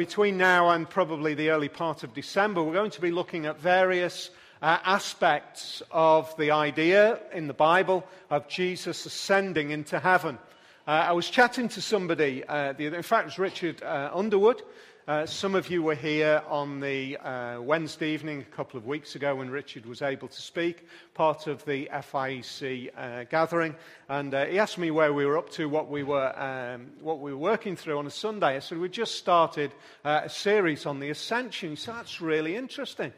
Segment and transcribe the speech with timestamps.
[0.00, 3.60] between now and probably the early part of December, we're going to be looking at
[3.60, 4.30] various
[4.62, 10.38] uh, aspects of the idea in the Bible of Jesus ascending into heaven.
[10.86, 14.62] Uh, I was chatting to somebody, uh, the, in fact, it was Richard uh, Underwood,
[15.10, 19.16] uh, some of you were here on the uh, Wednesday evening a couple of weeks
[19.16, 23.74] ago when Richard was able to speak, part of the FIEC uh, gathering.
[24.08, 27.18] And uh, he asked me where we were up to, what we were, um, what
[27.18, 28.54] we were working through on a Sunday.
[28.54, 29.72] I said, We just started
[30.04, 31.70] uh, a series on the Ascension.
[31.70, 33.12] He said, That's really interesting.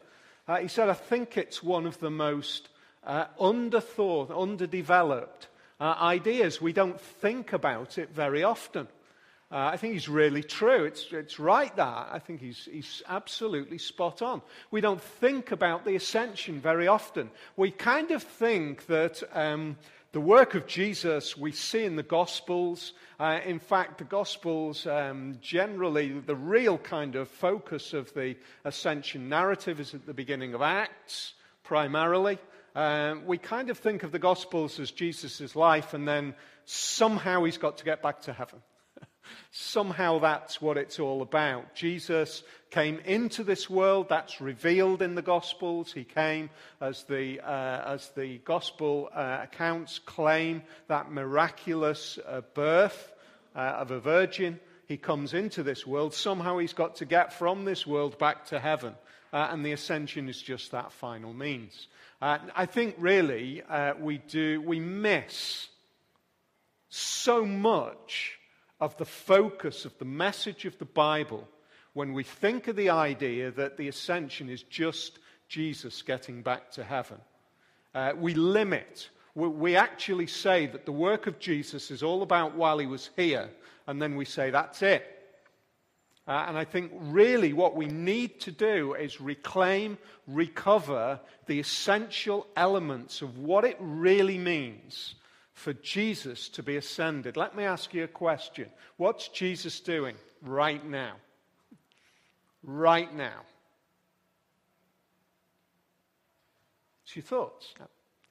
[0.61, 2.69] He said, I think it's one of the most
[3.07, 5.47] underthought, underdeveloped
[5.79, 6.59] ideas.
[6.59, 8.87] We don't think about it very often.
[9.53, 10.85] Uh, I think he's really true.
[10.85, 12.09] It's, it's right that.
[12.11, 14.41] I think he's, he's absolutely spot on.
[14.71, 17.29] We don't think about the ascension very often.
[17.55, 19.77] We kind of think that um,
[20.11, 22.93] the work of Jesus we see in the Gospels.
[23.19, 29.29] Uh, in fact, the Gospels um, generally, the real kind of focus of the ascension
[29.29, 32.39] narrative is at the beginning of Acts, primarily.
[32.75, 36.33] Um, we kind of think of the Gospels as Jesus' life, and then
[36.65, 38.59] somehow he's got to get back to heaven.
[39.51, 41.75] Somehow that's what it's all about.
[41.75, 44.09] Jesus came into this world.
[44.09, 45.93] That's revealed in the Gospels.
[45.93, 46.49] He came,
[46.81, 53.13] as the, uh, as the Gospel uh, accounts claim, that miraculous uh, birth
[53.55, 54.59] uh, of a virgin.
[54.87, 56.13] He comes into this world.
[56.13, 58.95] Somehow he's got to get from this world back to heaven.
[59.31, 61.87] Uh, and the ascension is just that final means.
[62.21, 63.61] Uh, I think really
[63.99, 65.67] we do, we miss
[66.89, 68.37] so much
[68.79, 71.47] of the focus of the message of the Bible
[71.93, 76.83] when we think of the idea that the ascension is just Jesus getting back to
[76.83, 77.19] heaven.
[77.93, 82.55] Uh, we limit, we, we actually say that the work of Jesus is all about
[82.55, 83.49] while he was here,
[83.85, 85.05] and then we say that's it.
[86.27, 92.47] Uh, and I think really what we need to do is reclaim, recover the essential
[92.55, 95.15] elements of what it really means
[95.53, 97.37] for Jesus to be ascended.
[97.37, 98.69] Let me ask you a question.
[98.97, 101.13] What's Jesus doing right now?
[102.63, 103.41] Right now.
[107.03, 107.73] What's your thoughts?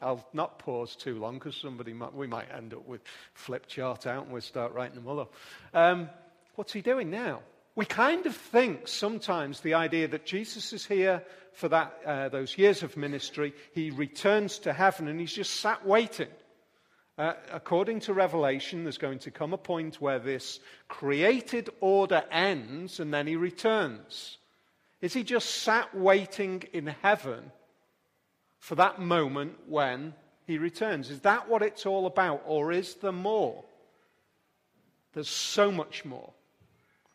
[0.01, 3.03] I'll not pause too long because somebody might, we might end up with
[3.35, 5.33] flip chart out and we'll start writing them all up.
[5.73, 6.11] Um,
[6.57, 7.41] what's he doing now?
[7.77, 11.23] We kind of think sometimes the idea that Jesus is here
[11.53, 15.87] for that, uh, those years of ministry, he returns to heaven and he's just sat
[15.87, 16.29] waiting.
[17.23, 22.99] Uh, according to Revelation, there's going to come a point where this created order ends
[22.99, 24.39] and then he returns.
[25.01, 27.53] Is he just sat waiting in heaven
[28.59, 30.15] for that moment when
[30.49, 31.11] he returns?
[31.11, 33.63] Is that what it's all about, or is there more?
[35.13, 36.33] There's so much more.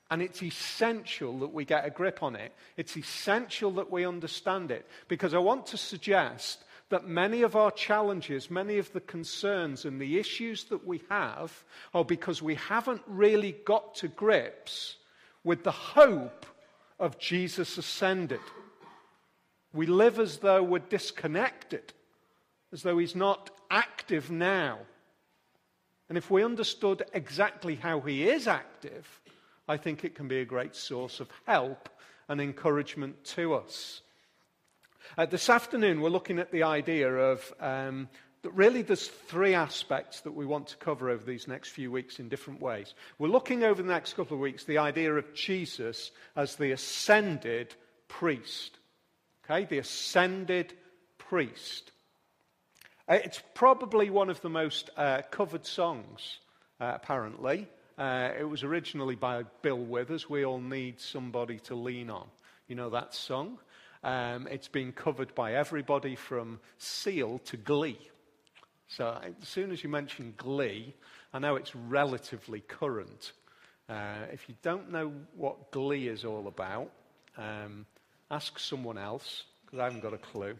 [0.09, 2.53] And it's essential that we get a grip on it.
[2.77, 4.87] It's essential that we understand it.
[5.09, 9.99] Because I want to suggest that many of our challenges, many of the concerns and
[9.99, 14.97] the issues that we have are because we haven't really got to grips
[15.43, 16.45] with the hope
[16.99, 18.39] of Jesus ascended.
[19.73, 21.93] We live as though we're disconnected,
[22.71, 24.79] as though he's not active now.
[26.09, 29.21] And if we understood exactly how he is active,
[29.67, 31.89] I think it can be a great source of help
[32.29, 34.01] and encouragement to us.
[35.15, 38.09] Uh, this afternoon, we're looking at the idea of um,
[38.41, 42.19] that really there's three aspects that we want to cover over these next few weeks
[42.19, 42.93] in different ways.
[43.17, 47.73] We're looking over the next couple of weeks the idea of Jesus as the ascended
[48.07, 48.77] priest.
[49.45, 50.73] Okay, the ascended
[51.17, 51.91] priest.
[53.07, 56.39] Uh, it's probably one of the most uh, covered songs,
[56.81, 57.67] uh, apparently.
[57.97, 60.29] Uh, it was originally by Bill Withers.
[60.29, 62.27] We all need somebody to lean on.
[62.67, 63.59] You know that song?
[64.07, 67.99] Um, it's been covered by everybody from Seal to Glee.
[68.87, 70.93] So as soon as you mention Glee,
[71.33, 73.33] I know it's relatively current.
[73.89, 76.89] Uh, if you don't know what Glee is all about,
[77.37, 77.85] um,
[78.31, 80.55] ask someone else, because I haven't got a clue.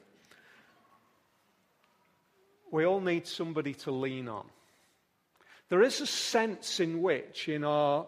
[2.70, 4.46] We all need somebody to lean on.
[5.70, 8.08] There is a sense in which, in our,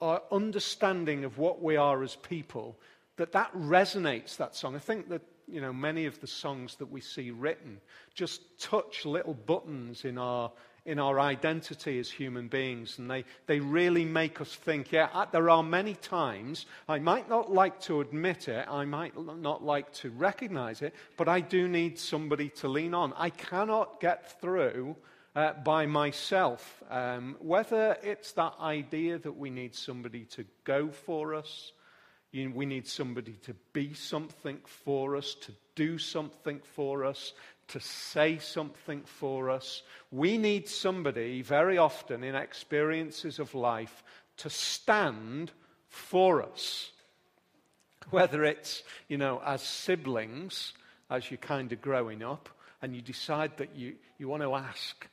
[0.00, 2.76] our understanding of what we are as people,
[3.16, 4.74] that that resonates, that song.
[4.74, 7.80] I think that, you know, many of the songs that we see written
[8.14, 10.50] just touch little buttons in our,
[10.86, 12.98] in our identity as human beings.
[12.98, 17.52] And they, they really make us think, yeah, there are many times, I might not
[17.52, 21.98] like to admit it, I might not like to recognize it, but I do need
[21.98, 23.12] somebody to lean on.
[23.16, 24.96] I cannot get through
[25.36, 26.82] uh, by myself.
[26.90, 31.72] Um, whether it's that idea that we need somebody to go for us,
[32.32, 37.34] we need somebody to be something for us, to do something for us,
[37.68, 39.82] to say something for us.
[40.10, 44.02] We need somebody very often in experiences of life
[44.38, 45.52] to stand
[45.88, 46.90] for us.
[48.10, 50.72] Whether it's, you know, as siblings,
[51.10, 52.48] as you're kind of growing up,
[52.80, 55.06] and you decide that you, you want to ask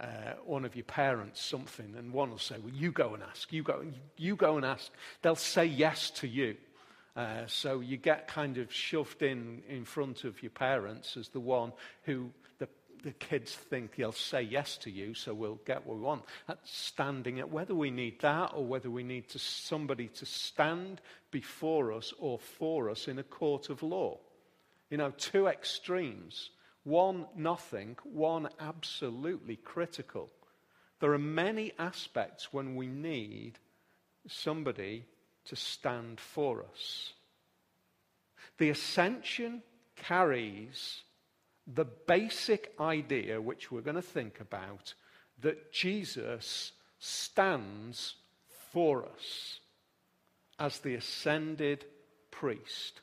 [0.00, 3.52] uh, one of your parents something, and one will say, Well, you go and ask,
[3.52, 3.84] you go,
[4.16, 4.90] you go and ask.
[5.22, 6.56] They'll say yes to you.
[7.16, 11.38] Uh, so you get kind of shoved in in front of your parents as the
[11.38, 12.68] one who the,
[13.04, 16.24] the kids think they'll say yes to you, so we'll get what we want.
[16.48, 21.00] That's standing at whether we need that or whether we need to, somebody to stand
[21.30, 24.18] before us or for us in a court of law.
[24.90, 26.50] You know, two extremes.
[26.84, 30.30] One nothing, one absolutely critical.
[31.00, 33.58] There are many aspects when we need
[34.28, 35.04] somebody
[35.46, 37.12] to stand for us.
[38.58, 39.62] The ascension
[39.96, 41.02] carries
[41.66, 44.94] the basic idea, which we're going to think about,
[45.40, 48.14] that Jesus stands
[48.72, 49.60] for us
[50.58, 51.84] as the ascended
[52.30, 53.00] priest.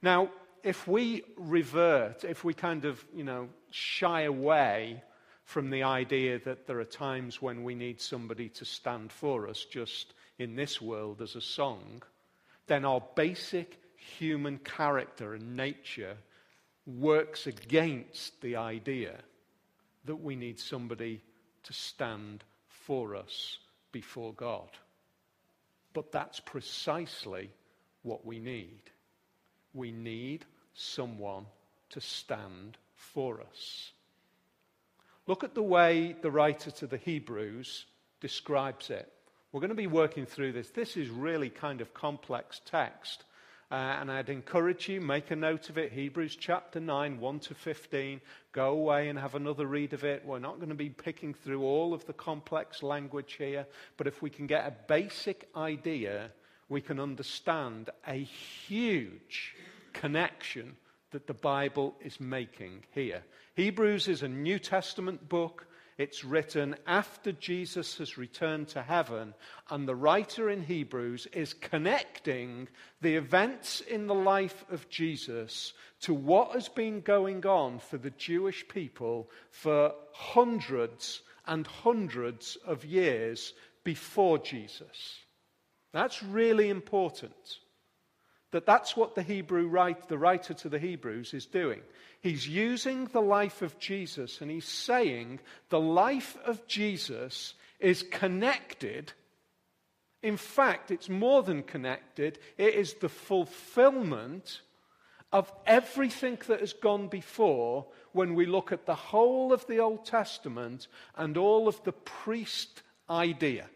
[0.00, 0.30] Now,
[0.66, 5.00] if we revert, if we kind of, you know, shy away
[5.44, 9.64] from the idea that there are times when we need somebody to stand for us
[9.64, 12.02] just in this world as a song,
[12.66, 13.78] then our basic
[14.18, 16.16] human character and nature
[16.84, 19.14] works against the idea
[20.04, 21.22] that we need somebody
[21.62, 23.58] to stand for us
[23.92, 24.70] before God.
[25.92, 27.50] But that's precisely
[28.02, 28.82] what we need.
[29.72, 30.44] We need
[30.76, 31.46] someone
[31.90, 33.92] to stand for us.
[35.26, 37.86] Look at the way the writer to the Hebrews
[38.20, 39.12] describes it.
[39.50, 40.70] We're going to be working through this.
[40.70, 43.24] This is really kind of complex text.
[43.70, 45.92] Uh, and I'd encourage you, make a note of it.
[45.92, 48.20] Hebrews chapter 9, 1 to 15.
[48.52, 50.24] Go away and have another read of it.
[50.24, 54.22] We're not going to be picking through all of the complex language here, but if
[54.22, 56.30] we can get a basic idea,
[56.68, 59.56] we can understand a huge
[60.00, 60.76] connection
[61.12, 63.22] that the Bible is making here.
[63.54, 65.66] Hebrews is a New Testament book.
[65.98, 69.32] It's written after Jesus has returned to heaven,
[69.70, 72.68] and the writer in Hebrews is connecting
[73.00, 78.10] the events in the life of Jesus to what has been going on for the
[78.10, 83.54] Jewish people for hundreds and hundreds of years
[83.84, 85.20] before Jesus.
[85.94, 87.32] That's really important.
[88.52, 91.80] That that's what the Hebrew write, the writer to the Hebrews is doing.
[92.20, 99.12] He's using the life of Jesus and he's saying the life of Jesus is connected.
[100.22, 104.60] In fact, it's more than connected, it is the fulfillment
[105.32, 110.04] of everything that has gone before when we look at the whole of the Old
[110.04, 113.66] Testament and all of the priest idea.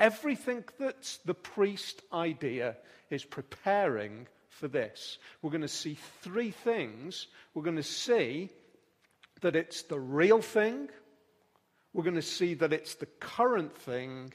[0.00, 2.76] Everything that's the priest idea
[3.12, 5.18] is preparing for this.
[5.40, 7.26] We're going to see three things.
[7.54, 8.50] We're going to see
[9.42, 10.88] that it's the real thing,
[11.92, 14.32] we're going to see that it's the current thing,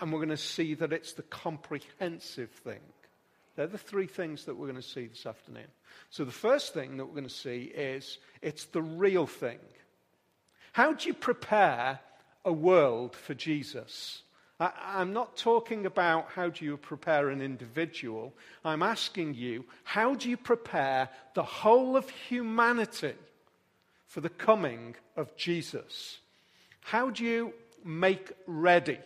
[0.00, 2.80] and we're going to see that it's the comprehensive thing.
[3.56, 5.68] They're the three things that we're going to see this afternoon.
[6.10, 9.58] So, the first thing that we're going to see is it's the real thing.
[10.72, 12.00] How do you prepare
[12.44, 14.22] a world for Jesus?
[14.62, 18.32] I, am not talking about how do you prepare an individual.
[18.64, 23.14] I'm asking you, how do you prepare the whole of humanity
[24.06, 26.20] for the coming of Jesus?
[26.80, 27.54] How do you
[27.84, 29.00] make ready?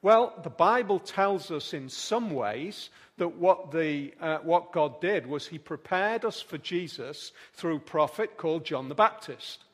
[0.00, 5.26] Well, the Bible tells us in some ways that what, the, uh, what God did
[5.26, 9.64] was He prepared us for Jesus through a prophet called John the Baptist.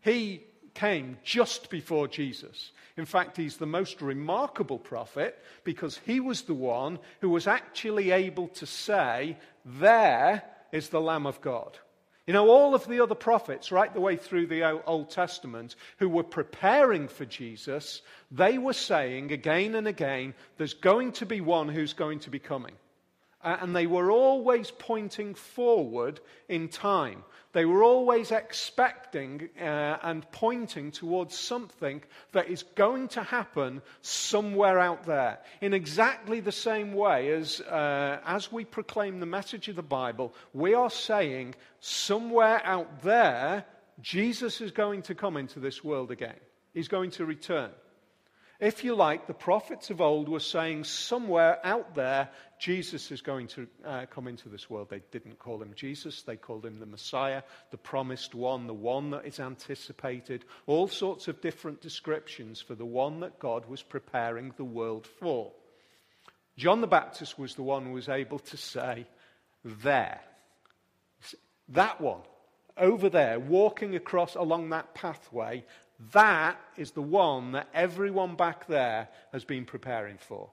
[0.00, 0.42] He
[0.76, 2.70] came just before Jesus.
[2.96, 8.10] In fact, he's the most remarkable prophet because he was the one who was actually
[8.10, 10.42] able to say, There
[10.72, 11.78] is the Lamb of God.
[12.26, 16.08] You know, all of the other prophets, right the way through the Old Testament, who
[16.08, 21.68] were preparing for Jesus, they were saying again and again, There's going to be one
[21.68, 22.74] who's going to be coming.
[23.42, 27.22] Uh, and they were always pointing forward in time.
[27.52, 32.02] They were always expecting uh, and pointing towards something
[32.32, 35.38] that is going to happen somewhere out there.
[35.60, 40.34] In exactly the same way as, uh, as we proclaim the message of the Bible,
[40.52, 43.64] we are saying somewhere out there,
[44.02, 46.40] Jesus is going to come into this world again.
[46.74, 47.70] He's going to return.
[48.58, 53.48] If you like, the prophets of old were saying somewhere out there, Jesus is going
[53.48, 54.88] to uh, come into this world.
[54.88, 59.10] They didn't call him Jesus, they called him the Messiah, the promised one, the one
[59.10, 64.54] that is anticipated, all sorts of different descriptions for the one that God was preparing
[64.56, 65.52] the world for.
[66.56, 69.06] John the Baptist was the one who was able to say,
[69.64, 70.20] There.
[71.70, 72.20] That one,
[72.78, 75.64] over there, walking across along that pathway,
[76.12, 80.50] that is the one that everyone back there has been preparing for.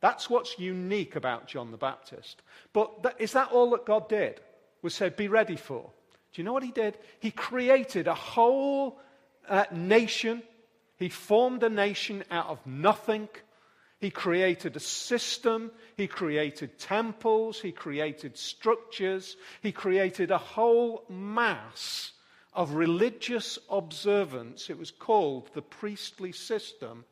[0.00, 2.40] That's what's unique about John the Baptist.
[2.72, 4.40] But is that all that God did?
[4.82, 5.90] Was said, be ready for?
[6.32, 6.96] Do you know what he did?
[7.20, 9.00] He created a whole
[9.48, 10.42] uh, nation.
[10.96, 13.28] He formed a nation out of nothing.
[13.98, 15.72] He created a system.
[15.96, 17.60] He created temples.
[17.60, 19.36] He created structures.
[19.62, 22.12] He created a whole mass
[22.58, 24.68] of religious observance.
[24.68, 27.04] It was called the priestly system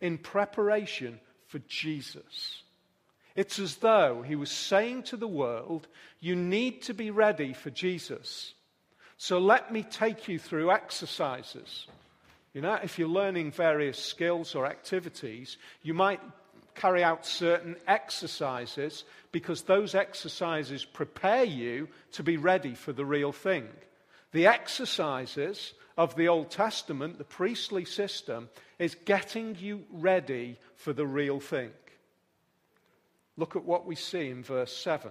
[0.00, 2.62] in preparation for Jesus.
[3.34, 5.88] It's as though he was saying to the world,
[6.20, 8.54] You need to be ready for Jesus.
[9.18, 11.88] So let me take you through exercises.
[12.54, 16.20] You know, if you're learning various skills or activities, you might
[16.76, 19.02] carry out certain exercises
[19.32, 23.66] because those exercises prepare you to be ready for the real thing.
[24.32, 31.06] The exercises of the Old Testament, the priestly system, is getting you ready for the
[31.06, 31.70] real thing.
[33.36, 35.10] Look at what we see in verse 7.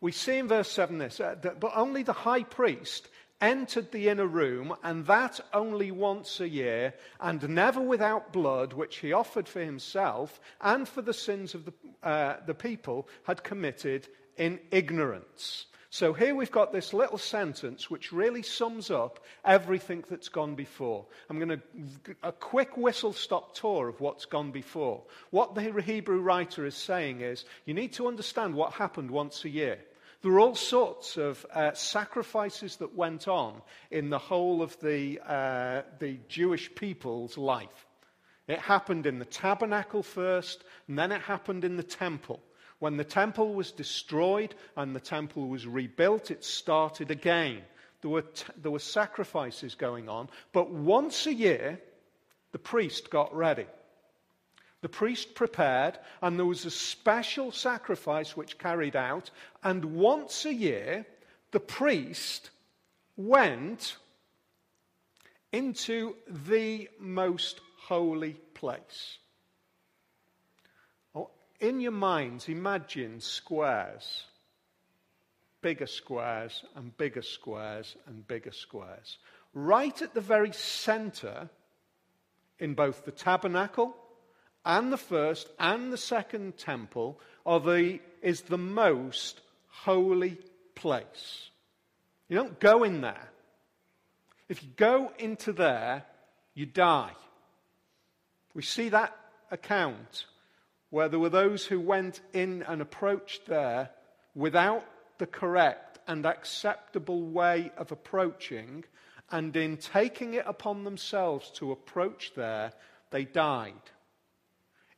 [0.00, 3.08] We see in verse 7 this, uh, but only the high priest
[3.40, 8.98] entered the inner room, and that only once a year, and never without blood, which
[8.98, 14.08] he offered for himself and for the sins of the, uh, the people had committed
[14.36, 15.66] in ignorance.
[15.96, 21.06] So here we've got this little sentence which really sums up everything that's gone before.
[21.30, 25.04] I'm going to a quick whistle stop tour of what's gone before.
[25.30, 29.48] What the Hebrew writer is saying is you need to understand what happened once a
[29.48, 29.78] year.
[30.20, 35.18] There were all sorts of uh, sacrifices that went on in the whole of the,
[35.26, 37.86] uh, the Jewish people's life.
[38.48, 42.42] It happened in the tabernacle first, and then it happened in the temple.
[42.78, 47.62] When the temple was destroyed and the temple was rebuilt, it started again.
[48.02, 51.80] There were, t- there were sacrifices going on, but once a year,
[52.52, 53.66] the priest got ready.
[54.82, 59.30] The priest prepared, and there was a special sacrifice which carried out,
[59.64, 61.06] and once a year,
[61.52, 62.50] the priest
[63.16, 63.96] went
[65.50, 69.18] into the most holy place
[71.60, 74.24] in your minds, imagine squares.
[75.62, 79.18] Bigger squares and bigger squares and bigger squares.
[79.54, 81.48] Right at the very center,
[82.58, 83.96] in both the tabernacle
[84.64, 90.38] and the first and the second temple, are the, is the most holy
[90.74, 91.50] place.
[92.28, 93.28] You don't go in there.
[94.48, 96.04] If you go into there,
[96.54, 97.12] you die.
[98.54, 99.16] We see that
[99.50, 100.26] account
[100.90, 103.90] where there were those who went in and approached there
[104.34, 104.84] without
[105.18, 108.84] the correct and acceptable way of approaching,
[109.30, 112.72] and in taking it upon themselves to approach there,
[113.10, 113.72] they died.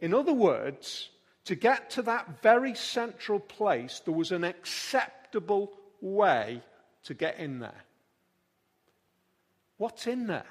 [0.00, 1.09] In other words,
[1.47, 6.62] to get to that very central place, there was an acceptable way
[7.04, 7.85] to get in there.
[9.78, 10.45] What's in there?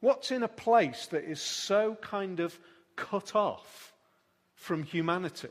[0.00, 2.58] What's in a place that is so kind of
[2.98, 3.92] cut off
[4.54, 5.48] from humanity.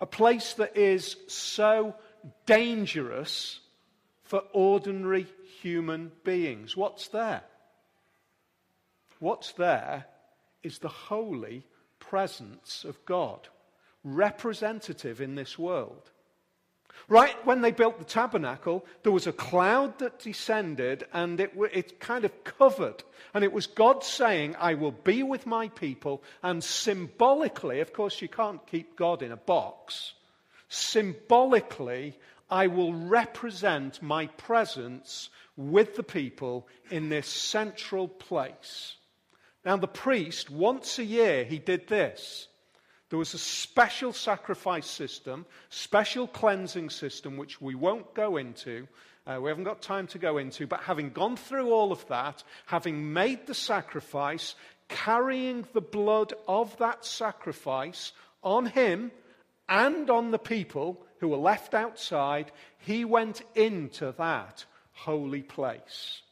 [0.00, 1.94] A place that is so
[2.46, 3.60] dangerous
[4.22, 5.26] for ordinary
[5.60, 6.76] human beings.
[6.76, 7.42] What's there?
[9.18, 10.06] What's there
[10.62, 11.64] is the holy
[11.98, 13.48] presence of God,
[14.04, 16.10] representative in this world.
[17.08, 22.00] Right when they built the tabernacle, there was a cloud that descended and it, it
[22.00, 23.02] kind of covered.
[23.34, 26.22] And it was God saying, I will be with my people.
[26.42, 30.12] And symbolically, of course, you can't keep God in a box.
[30.68, 32.16] Symbolically,
[32.48, 38.96] I will represent my presence with the people in this central place.
[39.64, 42.48] Now, the priest, once a year, he did this.
[43.10, 48.86] There was a special sacrifice system, special cleansing system, which we won't go into.
[49.26, 50.66] Uh, we haven't got time to go into.
[50.66, 54.54] But having gone through all of that, having made the sacrifice,
[54.88, 58.12] carrying the blood of that sacrifice
[58.42, 59.10] on him
[59.68, 66.22] and on the people who were left outside, he went into that holy place.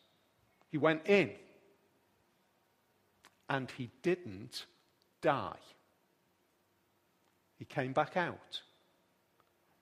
[0.71, 1.33] He went in.
[3.49, 4.67] and he didn't
[5.23, 5.57] die.
[7.59, 8.63] He came back out.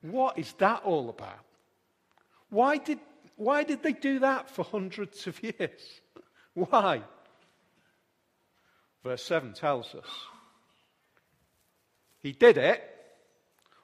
[0.01, 1.45] What is that all about?
[2.49, 2.99] Why did,
[3.35, 6.01] why did they do that for hundreds of years?
[6.53, 7.03] Why?
[9.03, 10.07] Verse 7 tells us.
[12.19, 12.83] He did it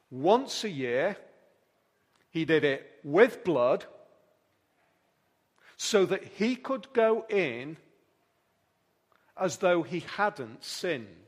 [0.10, 1.18] once a year.
[2.32, 3.86] He did it with blood
[5.78, 7.78] so that he could go in
[9.38, 11.23] as though he hadn't sinned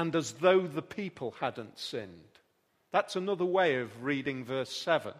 [0.00, 2.38] and as though the people hadn't sinned.
[2.90, 5.12] That's another way of reading verse 7.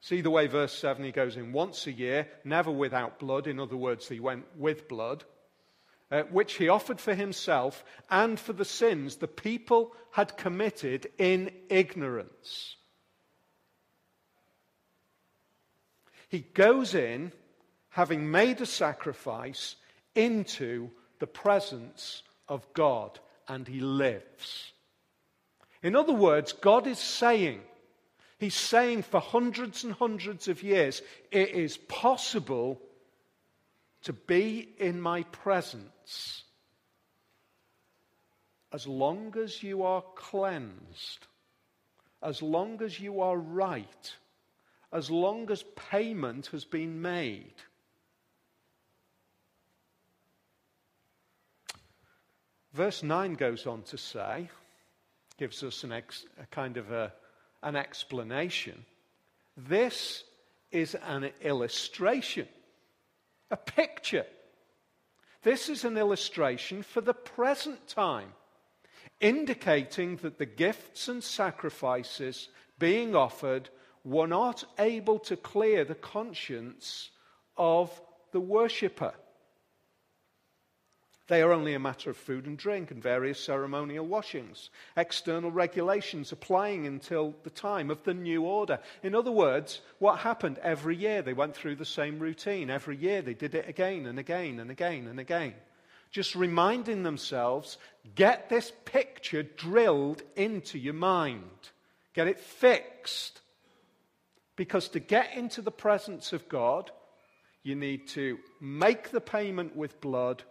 [0.00, 3.46] See the way verse 7 he goes in once a year, never without blood.
[3.46, 5.22] In other words, he went with blood,
[6.10, 11.52] uh, which he offered for himself and for the sins the people had committed in
[11.70, 12.74] ignorance.
[16.28, 17.30] He goes in,
[17.90, 19.76] having made a sacrifice,
[20.16, 24.72] into the presence of God, and he lives.
[25.82, 27.60] In other words, God is saying,
[28.38, 31.00] He's saying for hundreds and hundreds of years,
[31.30, 32.80] it is possible
[34.02, 36.44] to be in my presence
[38.72, 41.26] as long as you are cleansed,
[42.22, 44.14] as long as you are right,
[44.92, 47.54] as long as payment has been made.
[52.76, 54.50] Verse 9 goes on to say,
[55.38, 57.10] gives us an ex, a kind of a,
[57.62, 58.84] an explanation.
[59.56, 60.24] This
[60.70, 62.46] is an illustration,
[63.50, 64.26] a picture.
[65.42, 68.34] This is an illustration for the present time,
[69.20, 73.70] indicating that the gifts and sacrifices being offered
[74.04, 77.08] were not able to clear the conscience
[77.56, 77.90] of
[78.32, 79.14] the worshipper.
[81.28, 86.30] They are only a matter of food and drink and various ceremonial washings, external regulations
[86.30, 88.78] applying until the time of the new order.
[89.02, 91.22] In other words, what happened every year?
[91.22, 92.70] They went through the same routine.
[92.70, 95.54] Every year they did it again and again and again and again.
[96.12, 97.76] Just reminding themselves
[98.14, 101.70] get this picture drilled into your mind,
[102.14, 103.40] get it fixed.
[104.54, 106.90] Because to get into the presence of God,
[107.64, 110.44] you need to make the payment with blood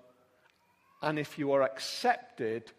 [1.05, 2.71] and if you are accepted,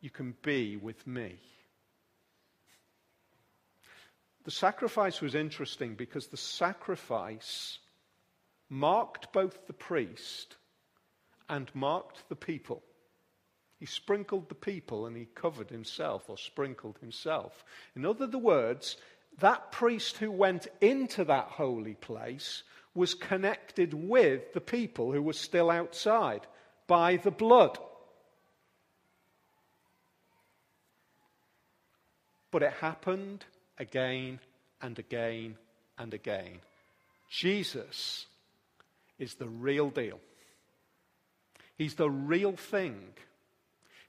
[0.00, 1.38] you can be with me.
[4.44, 7.78] The sacrifice was interesting because the sacrifice
[8.70, 10.56] marked both the priest
[11.50, 12.82] and marked the people.
[13.78, 17.62] He sprinkled the people and he covered himself or sprinkled himself.
[17.94, 18.96] In other words,
[19.40, 22.62] that priest who went into that holy place
[22.98, 26.46] was connected with the people who were still outside
[26.88, 27.78] by the blood.
[32.50, 33.44] But it happened
[33.78, 34.40] again
[34.82, 35.56] and again
[35.96, 36.58] and again.
[37.30, 38.26] Jesus
[39.18, 40.18] is the real deal.
[41.76, 42.98] He's the real thing.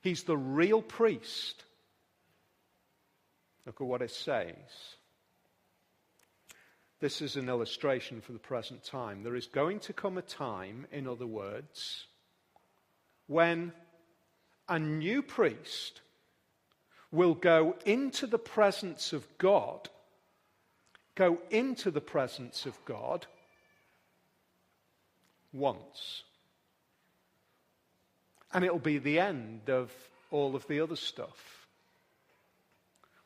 [0.01, 1.63] He's the real priest.
[3.65, 4.55] Look at what it says.
[6.99, 9.23] This is an illustration for the present time.
[9.23, 12.05] There is going to come a time, in other words,
[13.27, 13.71] when
[14.67, 16.01] a new priest
[17.11, 19.89] will go into the presence of God,
[21.15, 23.25] go into the presence of God
[25.53, 26.23] once.
[28.53, 29.91] And it'll be the end of
[30.31, 31.67] all of the other stuff.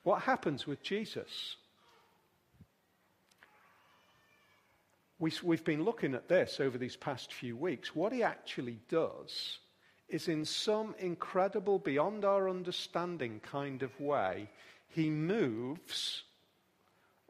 [0.03, 1.55] What happens with Jesus?
[5.23, 7.95] We, we've been looking at this over these past few weeks.
[7.95, 9.59] What he actually does
[10.09, 14.49] is, in some incredible, beyond our understanding kind of way,
[14.89, 16.23] he moves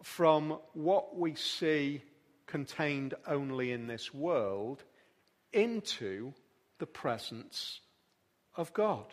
[0.01, 2.01] from what we see
[2.47, 4.84] contained only in this world
[5.51, 6.34] into
[6.79, 7.79] the presence
[8.56, 9.06] of God.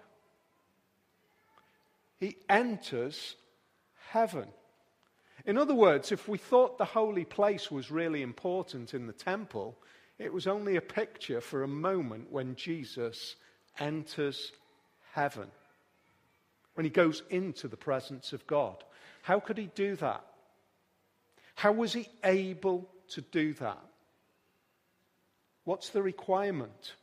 [2.18, 3.36] He enters
[4.08, 4.48] heaven.
[5.50, 9.76] In other words, if we thought the holy place was really important in the temple,
[10.16, 13.34] it was only a picture for a moment when Jesus
[13.76, 14.52] enters
[15.10, 15.48] heaven,
[16.74, 18.76] when he goes into the presence of God.
[19.22, 20.24] How could he do that?
[21.56, 23.84] How was he able to do that?
[25.64, 26.94] What's the requirement?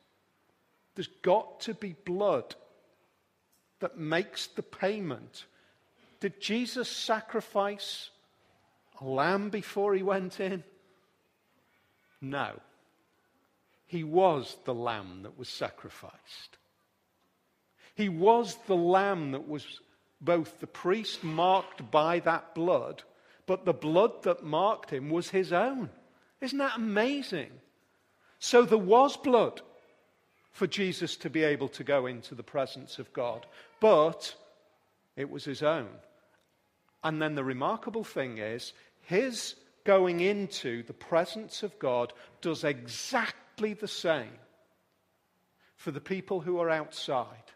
[0.95, 2.55] There's got to be blood
[3.81, 5.47] that makes the payment.
[6.21, 8.09] Did Jesus sacrifice
[8.99, 10.63] a lamb before he went in?
[12.21, 12.59] No.
[13.87, 16.57] he was the lamb that was sacrificed.
[17.95, 19.65] He was the lamb that was
[20.21, 23.03] both the priest marked by that blood,
[23.45, 25.89] but the blood that marked him was his own.
[26.41, 27.49] Isn't that amazing?
[28.39, 29.61] So there was blood
[30.51, 33.45] for Jesus to be able to go into the presence of God,
[33.79, 34.35] but
[35.15, 35.89] it was his own.
[37.03, 38.73] And then the remarkable thing is,
[39.07, 44.37] his going into the presence of God does exactly the same
[45.77, 47.53] for the people who are outside.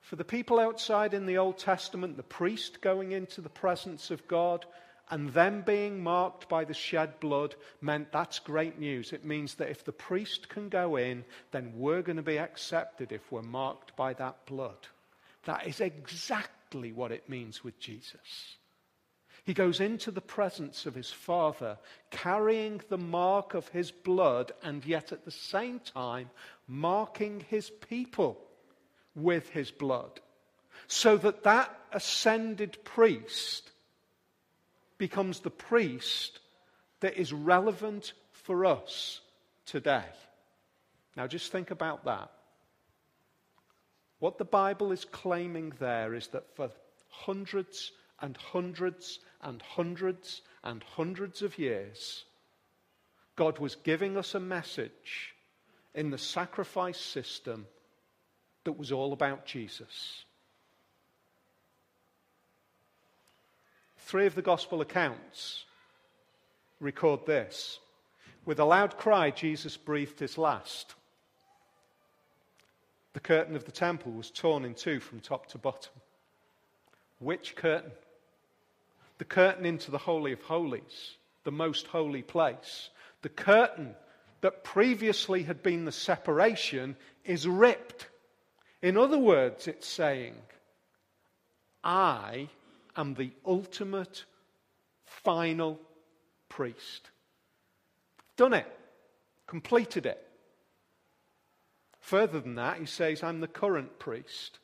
[0.00, 4.28] For the people outside in the Old Testament, the priest going into the presence of
[4.28, 4.66] God
[5.10, 9.14] and them being marked by the shed blood meant that's great news.
[9.14, 13.12] It means that if the priest can go in, then we're going to be accepted
[13.12, 14.88] if we're marked by that blood.
[15.44, 18.56] That is exactly what it means with Jesus.
[19.44, 21.78] He goes into the presence of his Father,
[22.10, 26.30] carrying the mark of his blood, and yet at the same time
[26.68, 28.38] marking his people
[29.16, 30.20] with his blood.
[30.86, 33.70] So that that ascended priest
[34.96, 36.38] becomes the priest
[37.00, 39.20] that is relevant for us
[39.66, 40.04] today.
[41.16, 42.30] Now, just think about that.
[44.20, 46.70] What the Bible is claiming there is that for
[47.08, 47.90] hundreds
[48.22, 52.24] and hundreds and hundreds and hundreds of years,
[53.36, 55.34] God was giving us a message
[55.94, 57.66] in the sacrifice system
[58.64, 60.24] that was all about Jesus.
[63.98, 65.64] Three of the gospel accounts
[66.80, 67.78] record this.
[68.44, 70.94] With a loud cry, Jesus breathed his last.
[73.12, 75.92] The curtain of the temple was torn in two from top to bottom.
[77.18, 77.92] Which curtain?
[79.22, 82.90] The curtain into the Holy of Holies, the most holy place.
[83.20, 83.94] The curtain
[84.40, 88.08] that previously had been the separation is ripped.
[88.82, 90.34] In other words, it's saying,
[91.84, 92.48] I
[92.96, 94.24] am the ultimate,
[95.04, 95.78] final
[96.48, 97.08] priest.
[98.36, 98.66] Done it,
[99.46, 100.20] completed it.
[102.00, 104.58] Further than that, he says, I'm the current priest.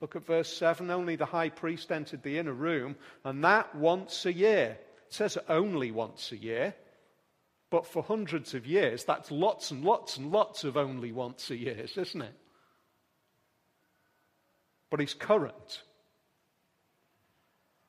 [0.00, 0.90] Look at verse 7.
[0.90, 4.78] Only the high priest entered the inner room, and that once a year.
[5.06, 6.74] It says only once a year,
[7.70, 11.56] but for hundreds of years, that's lots and lots and lots of only once a
[11.56, 12.34] year, isn't it?
[14.90, 15.82] But he's current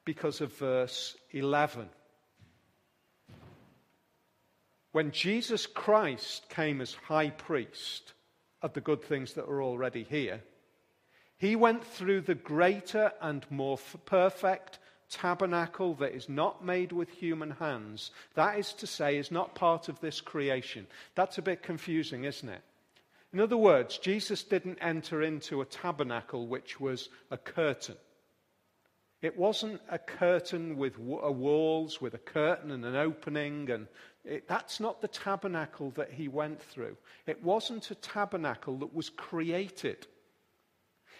[0.05, 1.89] because of verse 11.
[4.93, 8.13] When Jesus Christ came as high priest
[8.61, 10.41] of the good things that are already here,
[11.37, 17.51] he went through the greater and more perfect tabernacle that is not made with human
[17.51, 18.11] hands.
[18.35, 20.87] That is to say, is not part of this creation.
[21.15, 22.61] That's a bit confusing, isn't it?
[23.33, 27.95] In other words, Jesus didn't enter into a tabernacle which was a curtain.
[29.21, 33.87] It wasn't a curtain with walls, with a curtain and an opening, and
[34.23, 36.95] it, that's not the tabernacle that he went through.
[37.25, 40.07] It wasn't a tabernacle that was created.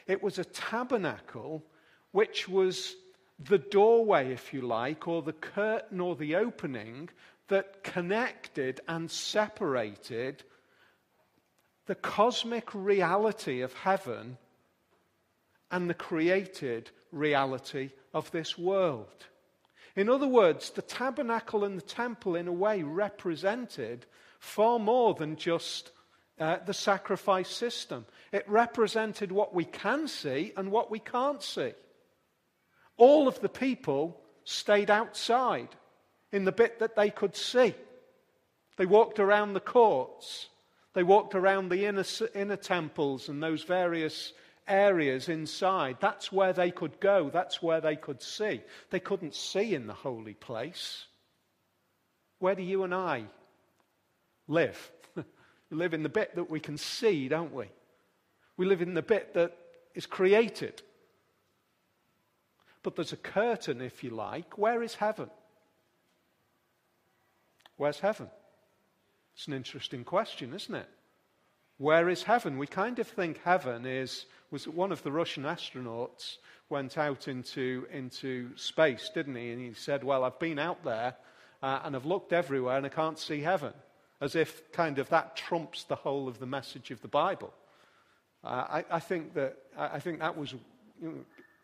[0.07, 1.63] It was a tabernacle
[2.11, 2.95] which was
[3.39, 7.09] the doorway, if you like, or the curtain or the opening
[7.49, 10.43] that connected and separated
[11.85, 14.37] the cosmic reality of heaven
[15.71, 19.25] and the created reality of this world.
[19.95, 24.05] In other words, the tabernacle and the temple, in a way, represented
[24.39, 25.91] far more than just
[26.39, 28.05] uh, the sacrifice system.
[28.31, 31.73] It represented what we can see and what we can't see.
[32.97, 35.69] All of the people stayed outside
[36.31, 37.73] in the bit that they could see.
[38.77, 40.49] They walked around the courts.
[40.93, 44.33] They walked around the inner, inner temples and those various
[44.67, 45.97] areas inside.
[45.99, 48.61] That's where they could go, that's where they could see.
[48.89, 51.05] They couldn't see in the holy place.
[52.39, 53.25] Where do you and I
[54.47, 54.91] live?
[55.69, 57.65] We live in the bit that we can see, don't we?
[58.55, 59.55] We live in the bit that
[59.93, 60.81] is created.
[62.83, 64.57] But there's a curtain, if you like.
[64.57, 65.29] Where is heaven?
[67.75, 68.29] Where's heaven?
[69.35, 70.89] It's an interesting question, isn't it?
[71.77, 72.57] Where is heaven?
[72.57, 76.37] We kind of think heaven is was one of the Russian astronauts
[76.69, 79.51] went out into, into space, didn't he?
[79.51, 81.15] And he said, Well, I've been out there
[81.61, 83.73] uh, and I've looked everywhere and I can't see heaven.
[84.19, 87.53] As if kind of that trumps the whole of the message of the Bible.
[88.43, 90.59] Uh, I, I, think that, I think that was, you
[91.01, 91.13] know,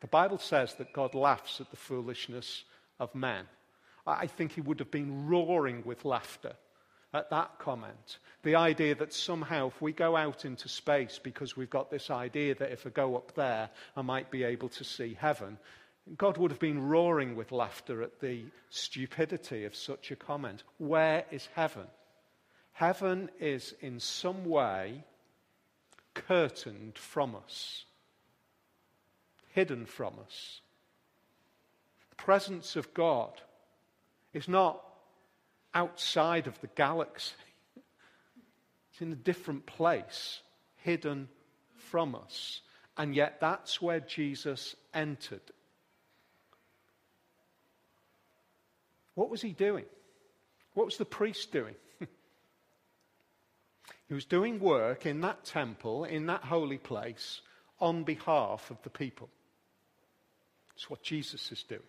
[0.01, 2.63] the Bible says that God laughs at the foolishness
[2.99, 3.45] of men.
[4.05, 6.53] I think he would have been roaring with laughter
[7.13, 8.17] at that comment.
[8.43, 12.55] The idea that somehow, if we go out into space because we've got this idea
[12.55, 15.57] that if I go up there, I might be able to see heaven,
[16.17, 20.63] God would have been roaring with laughter at the stupidity of such a comment.
[20.79, 21.87] Where is heaven?
[22.73, 25.03] Heaven is in some way
[26.13, 27.85] curtained from us,
[29.51, 30.61] hidden from us.
[32.09, 33.41] The presence of God
[34.33, 34.83] is not
[35.73, 37.33] outside of the galaxy,
[38.91, 40.41] it's in a different place,
[40.77, 41.29] hidden
[41.77, 42.61] from us.
[42.97, 45.41] And yet, that's where Jesus entered.
[49.15, 49.85] What was he doing?
[50.73, 51.75] What was the priest doing?
[54.13, 57.41] Was doing work in that temple, in that holy place,
[57.79, 59.29] on behalf of the people.
[60.75, 61.81] It's what Jesus is doing.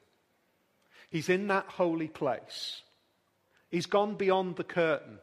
[1.10, 2.82] He's in that holy place.
[3.70, 5.18] He's gone beyond the curtain.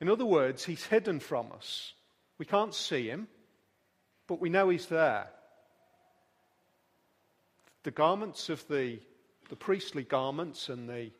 [0.00, 1.92] In other words, he's hidden from us.
[2.38, 3.28] We can't see him,
[4.26, 5.28] but we know he's there.
[7.84, 9.00] The garments of the,
[9.48, 11.10] the priestly garments and the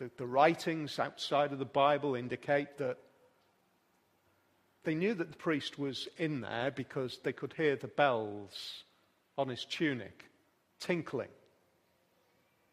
[0.00, 2.96] the, the writings outside of the Bible indicate that
[4.84, 8.84] they knew that the priest was in there because they could hear the bells
[9.36, 10.24] on his tunic
[10.80, 11.28] tinkling.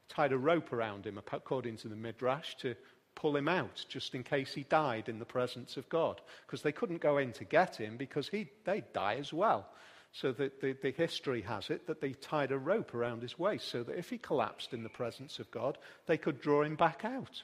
[0.09, 2.75] Tied a rope around him, according to the Midrash, to
[3.15, 6.21] pull him out just in case he died in the presence of God.
[6.45, 9.67] Because they couldn't go in to get him because he, they'd die as well.
[10.13, 13.67] So the, the, the, history has it that they tied a rope around his waist
[13.67, 17.03] so that if he collapsed in the presence of God, they could draw him back
[17.03, 17.43] out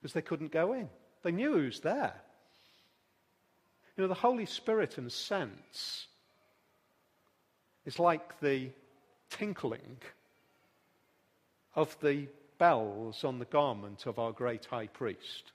[0.00, 0.88] because they couldn't go in.
[1.22, 2.14] They knew he was there.
[3.96, 6.06] You know, the Holy Spirit, in a sense,
[7.86, 8.70] is like the
[9.30, 9.96] tinkling
[11.74, 12.28] of the
[12.58, 15.52] bells on the garment of our great high priest.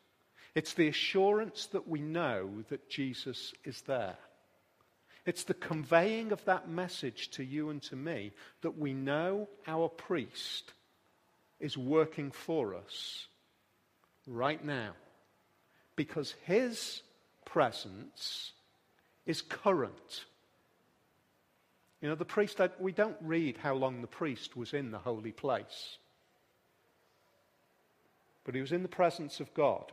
[0.56, 4.18] It's the assurance that we know that Jesus is there.
[5.26, 9.88] It's the conveying of that message to you and to me that we know our
[9.88, 10.74] priest
[11.60, 13.28] is working for us
[14.26, 14.94] right now
[15.96, 17.04] because his
[17.46, 18.52] presence
[19.26, 20.26] is current.
[22.02, 25.32] You know, the priest, we don't read how long the priest was in the holy
[25.32, 25.98] place,
[28.44, 29.92] but he was in the presence of God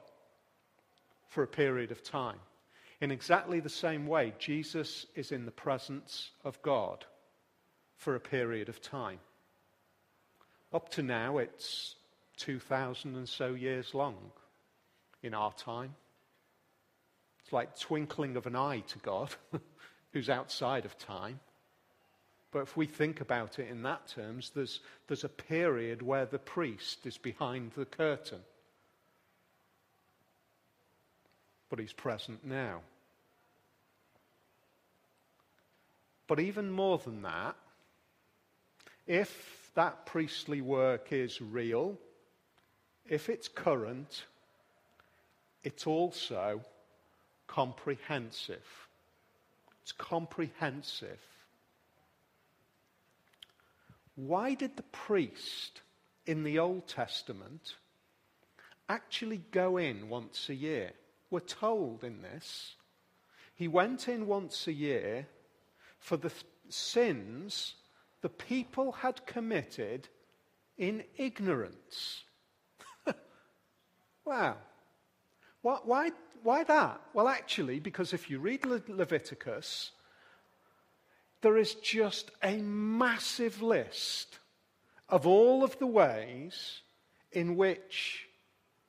[1.29, 2.39] for a period of time.
[3.01, 7.05] In exactly the same way, Jesus is in the presence of God
[7.97, 9.19] for a period of time.
[10.73, 11.95] Up to now, it's
[12.39, 14.17] 2,000 and so years long
[15.23, 15.95] in our time.
[17.49, 19.35] It's like twinkling of an eye to God,
[20.13, 21.41] who's outside of time.
[22.53, 26.39] But if we think about it in that terms, there's, there's a period where the
[26.39, 28.41] priest is behind the curtain.
[31.69, 32.81] but he's present now.
[36.27, 37.57] But even more than that,
[39.07, 41.99] if that priestly work is real,
[43.09, 44.25] if it's current,
[45.65, 46.61] it's also
[47.49, 48.65] comprehensive.
[49.83, 51.19] It's comprehensive.
[54.15, 55.81] Why did the priest
[56.27, 57.75] in the Old Testament
[58.89, 60.93] actually go in once a year?
[61.31, 62.77] We're told in this.
[63.55, 65.27] He went in once a year
[65.99, 66.33] for the
[66.69, 67.75] sins
[68.21, 70.09] the people had committed
[70.77, 72.25] in ignorance.
[74.25, 74.57] wow.
[75.63, 76.11] Why, why,
[76.43, 77.01] why that?
[77.15, 79.93] Well, actually, because if you read Le- Leviticus,
[81.41, 84.39] there is just a massive list
[85.09, 86.83] of all of the ways
[87.33, 88.27] in which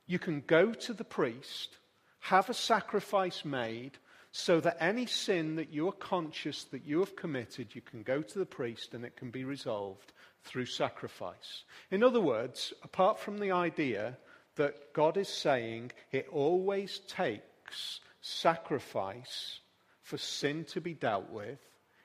[0.07, 1.77] you can go to the priest
[2.19, 3.97] have a sacrifice made
[4.31, 8.21] so that any sin that you are conscious that you have committed, you can go
[8.21, 11.63] to the priest and it can be resolved through sacrifice.
[11.91, 14.17] In other words, apart from the idea
[14.59, 19.61] that God is saying it always takes sacrifice
[20.01, 21.59] for sin to be dealt with,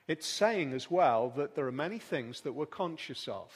[0.07, 3.51] it's saying as well that there are many things that we're conscious of.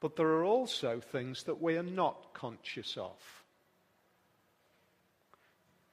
[0.00, 3.44] But there are also things that we are not conscious of.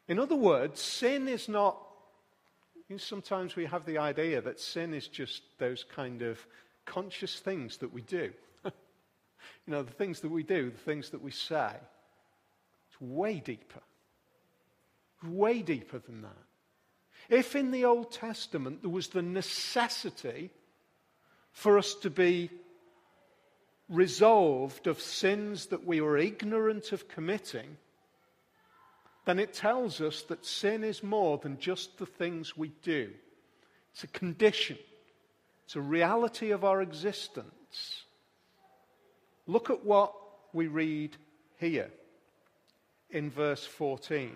[0.07, 1.77] In other words, sin is not.
[2.89, 6.43] You know, sometimes we have the idea that sin is just those kind of
[6.85, 8.33] conscious things that we do.
[9.65, 11.71] You know, the things that we do, the things that we say.
[12.89, 13.81] It's way deeper.
[15.25, 16.31] Way deeper than that.
[17.29, 20.51] If in the Old Testament there was the necessity
[21.51, 22.49] for us to be
[23.89, 27.77] resolved of sins that we were ignorant of committing,
[29.25, 33.11] then it tells us that sin is more than just the things we do.
[33.93, 34.77] It's a condition,
[35.65, 38.02] it's a reality of our existence.
[39.45, 40.13] Look at what
[40.53, 41.17] we read
[41.59, 41.91] here
[43.09, 44.35] in verse 14.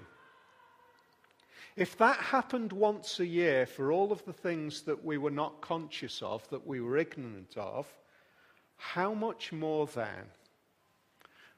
[1.75, 5.61] If that happened once a year for all of the things that we were not
[5.61, 7.87] conscious of, that we were ignorant of,
[8.75, 10.25] how much more then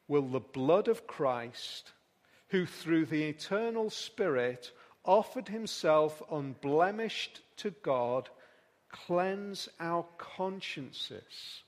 [0.07, 1.91] will the blood of Christ,
[2.49, 4.71] who through the eternal Spirit
[5.05, 8.29] offered himself unblemished to God,
[8.91, 11.63] cleanse our consciences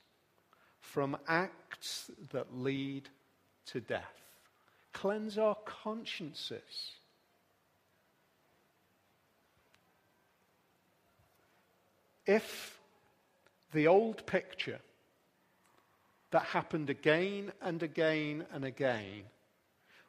[0.92, 3.08] from acts that lead
[3.64, 4.20] to death?
[4.92, 6.92] Cleanse our consciences.
[12.26, 12.78] If
[13.72, 14.80] the old picture
[16.30, 19.22] that happened again and again and again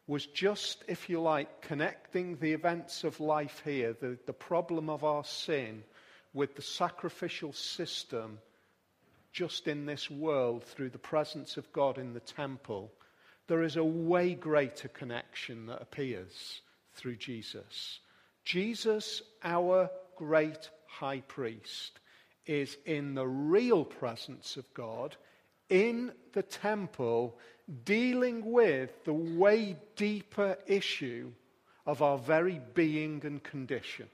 [0.06, 5.02] was just, if you like, connecting the events of life here, the, the problem of
[5.02, 5.82] our sin,
[6.34, 8.38] with the sacrificial system
[9.34, 12.90] just in this world through the presence of God in the temple,
[13.48, 16.62] there is a way greater connection that appears
[16.94, 17.98] through Jesus.
[18.44, 21.98] Jesus, our great high priest,
[22.46, 25.16] is in the real presence of God
[25.68, 27.36] in the temple
[27.84, 31.32] dealing with the way deeper issue
[31.86, 34.06] of our very being and condition.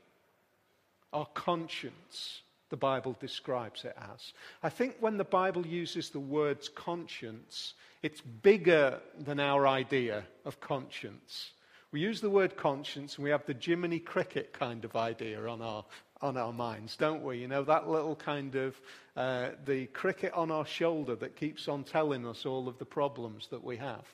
[1.13, 4.33] Our conscience, the Bible describes it as.
[4.63, 10.61] I think when the Bible uses the words conscience, it's bigger than our idea of
[10.61, 11.51] conscience.
[11.93, 15.61] We use the word conscience and we have the Jiminy Cricket kind of idea on
[15.61, 15.85] our,
[16.23, 17.39] on our minds, don't we?
[17.39, 18.81] You know, that little kind of
[19.17, 23.49] uh, the cricket on our shoulder that keeps on telling us all of the problems
[23.51, 24.05] that we have.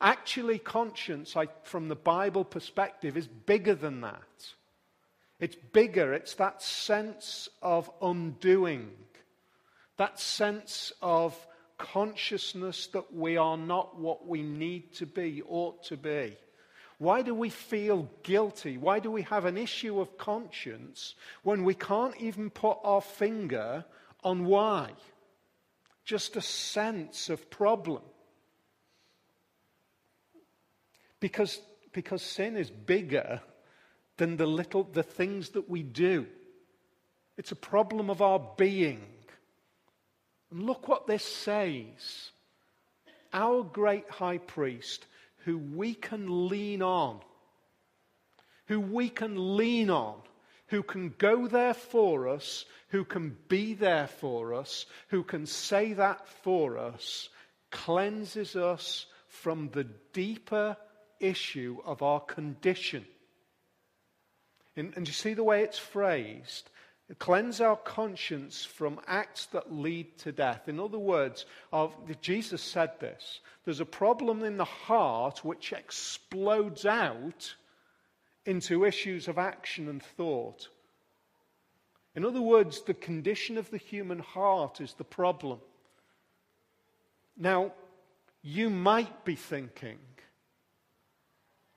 [0.00, 4.22] Actually, conscience, I, from the Bible perspective, is bigger than that.
[5.40, 6.12] It's bigger.
[6.12, 8.90] It's that sense of undoing,
[9.96, 11.34] that sense of
[11.78, 16.36] consciousness that we are not what we need to be, ought to be.
[16.98, 18.76] Why do we feel guilty?
[18.76, 23.84] Why do we have an issue of conscience when we can't even put our finger
[24.24, 24.90] on why?
[26.04, 28.02] Just a sense of problem.
[31.20, 31.60] Because,
[31.92, 33.40] because sin is bigger
[34.18, 36.26] than the little the things that we do.
[37.36, 39.00] It's a problem of our being.
[40.50, 42.30] And look what this says.
[43.32, 45.06] Our great high priest
[45.44, 47.20] who we can lean on,
[48.66, 50.16] who we can lean on,
[50.66, 55.92] who can go there for us, who can be there for us, who can say
[55.94, 57.28] that for us,
[57.70, 60.76] cleanses us from the deeper
[61.20, 63.04] issue of our condition.
[64.78, 66.70] And, and you see the way it's phrased?
[67.18, 70.68] Cleanse our conscience from acts that lead to death.
[70.68, 76.86] In other words, of, Jesus said this there's a problem in the heart which explodes
[76.86, 77.54] out
[78.44, 80.68] into issues of action and thought.
[82.14, 85.60] In other words, the condition of the human heart is the problem.
[87.36, 87.72] Now,
[88.42, 89.98] you might be thinking,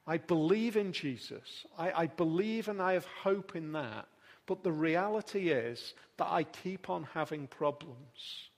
[0.07, 1.65] I believe in Jesus.
[1.77, 4.07] I, I believe and I have hope in that.
[4.47, 8.49] But the reality is that I keep on having problems.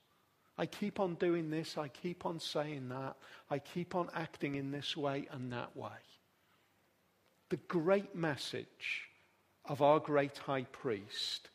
[0.56, 3.16] I keep on doing this, I keep on saying that,
[3.50, 5.90] I keep on acting in this way and that way.
[7.50, 9.08] The great message
[9.64, 11.48] of our great high priest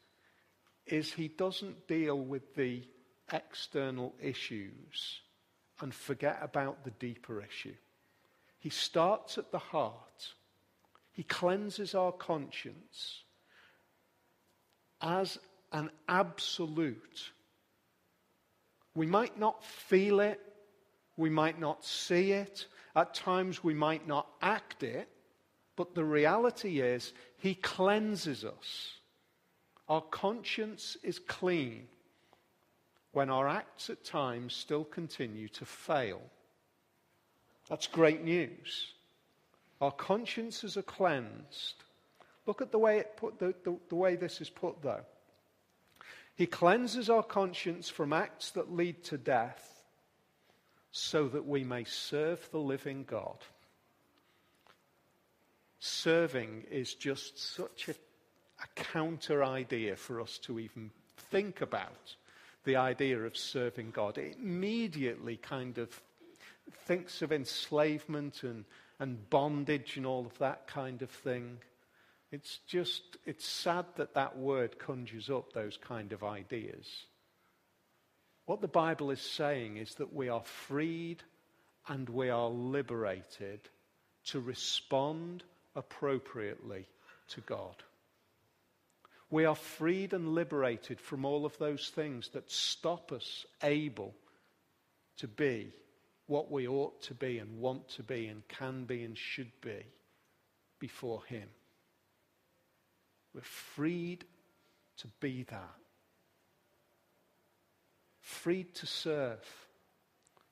[0.85, 2.83] is he doesn't deal with the
[3.31, 5.21] external issues
[5.81, 7.75] and forget about the deeper issue.
[8.59, 10.33] He starts at the heart.
[11.11, 13.23] He cleanses our conscience
[15.01, 15.39] as
[15.71, 17.31] an absolute.
[18.95, 20.41] We might not feel it,
[21.15, 25.07] we might not see it, at times we might not act it,
[25.75, 28.99] but the reality is, He cleanses us.
[29.87, 31.87] Our conscience is clean
[33.11, 36.21] when our acts at times still continue to fail.
[37.69, 38.93] That's great news.
[39.79, 41.83] Our consciences are cleansed
[42.49, 45.03] Look at the way, it put, the, the, the way this is put, though.
[46.35, 49.83] He cleanses our conscience from acts that lead to death
[50.91, 53.37] so that we may serve the living God.
[55.79, 60.89] Serving is just such a, a counter idea for us to even
[61.29, 62.15] think about.
[62.63, 66.01] the idea of serving God, it immediately kind of
[66.85, 68.65] thinks of enslavement and,
[68.99, 71.57] and bondage and all of that kind of thing.
[72.31, 77.05] It's just, it's sad that that word conjures up those kind of ideas.
[78.45, 81.23] What the Bible is saying is that we are freed
[81.87, 83.61] and we are liberated
[84.25, 85.43] to respond
[85.75, 86.85] appropriately
[87.29, 87.75] to God.
[89.31, 94.13] We are freed and liberated from all of those things that stop us able
[95.17, 95.71] to be
[96.29, 99.83] what we ought to be and want to be and can be and should be
[100.79, 101.47] before Him.
[103.33, 104.23] We're freed
[104.97, 105.75] to be that.
[108.21, 109.43] Freed to serve.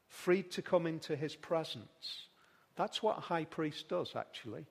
[0.08, 2.28] Freed to come into His presence.
[2.76, 4.66] That's what a high priest does, actually.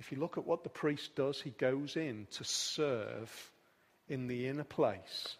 [0.00, 3.52] If you look at what the priest does, he goes in to serve
[4.08, 5.36] in the inner place.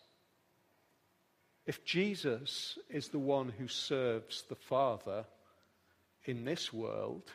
[1.70, 5.24] If Jesus is the one who serves the Father
[6.24, 7.30] in this world,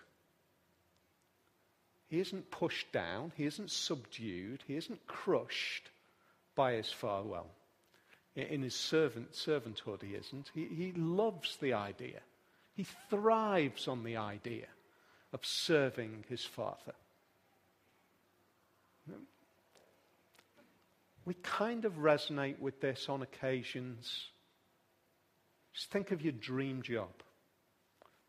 [2.10, 5.90] he isn't pushed down, he isn't subdued, he isn't crushed
[6.54, 7.30] by his Father.
[7.30, 7.48] Well,
[8.36, 10.52] in his servant, servanthood, he isn't.
[10.54, 12.20] He, he loves the idea.
[12.74, 14.68] He thrives on the idea
[15.32, 16.96] of serving his Father.
[21.26, 24.28] We kind of resonate with this on occasions.
[25.74, 27.10] Just think of your dream job.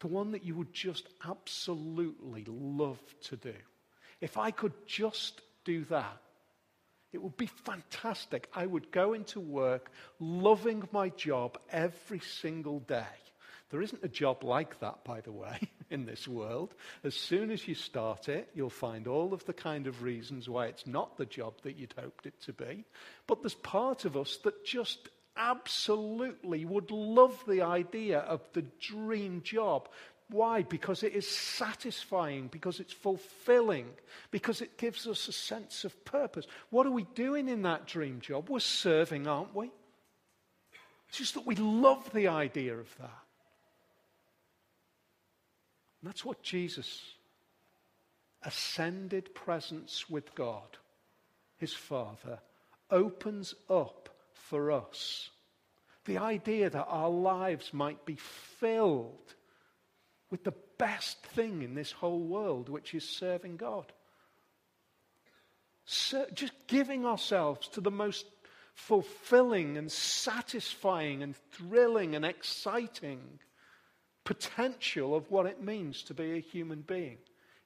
[0.01, 3.55] The one that you would just absolutely love to do.
[4.21, 6.21] If I could just do that,
[7.13, 8.49] it would be fantastic.
[8.55, 13.05] I would go into work loving my job every single day.
[13.71, 15.59] There isn't a job like that, by the way,
[15.91, 16.75] in this world.
[17.05, 20.67] As soon as you start it, you'll find all of the kind of reasons why
[20.67, 22.85] it's not the job that you'd hoped it to be.
[23.27, 29.43] But there's part of us that just absolutely would love the idea of the dream
[29.43, 29.89] job.
[30.29, 30.63] Why?
[30.63, 33.87] Because it is satisfying, because it's fulfilling,
[34.31, 36.47] because it gives us a sense of purpose.
[36.71, 38.49] What are we doing in that dream job?
[38.49, 39.71] We're serving, aren't we?
[41.09, 43.26] It's just that we love the idea of that.
[46.07, 47.03] And that's what Jesus,
[48.45, 50.77] ascended presence with God,
[51.57, 52.39] his Father,
[52.93, 55.31] opens up for us.
[56.05, 59.35] The idea that our lives might be filled
[60.31, 63.93] with the best thing in this whole world, which is serving God.
[65.87, 68.27] So just giving ourselves to the most
[68.75, 73.41] fulfilling and satisfying and thrilling and exciting
[74.27, 77.17] potential of what it means to be a human being.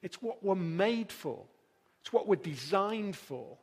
[0.01, 1.43] It's what we're made for,
[1.99, 3.57] it's what we're designed for.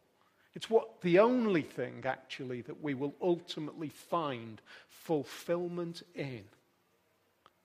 [0.55, 6.43] It's what the only thing, actually, that we will ultimately find fulfillment in.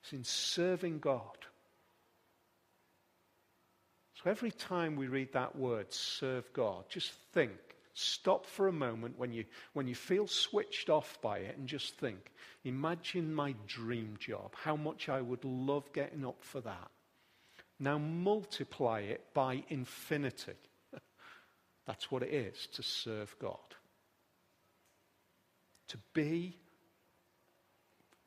[0.00, 1.38] It's in serving God.
[4.22, 9.16] So every time we read that word, serve God, just think Stop for a moment
[9.18, 12.32] when you, when you feel switched off by it and just think,
[12.64, 16.90] imagine my dream job, how much I would love getting up for that.
[17.78, 20.54] Now multiply it by infinity.
[21.86, 23.58] That's what it is to serve God.
[25.88, 26.56] To be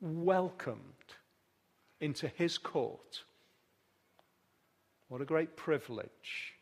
[0.00, 0.80] welcomed
[2.00, 3.22] into his court.
[5.08, 6.54] What a great privilege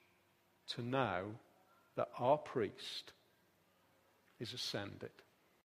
[0.69, 1.37] to know
[1.97, 3.13] that our priest
[4.39, 5.11] is ascended.